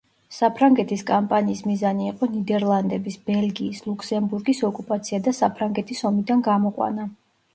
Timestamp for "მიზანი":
1.71-2.07